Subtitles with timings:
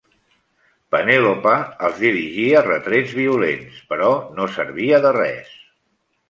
[0.93, 1.51] Penèlope
[1.87, 4.09] els dirigia retrets violents, però
[4.41, 5.55] no servia de res.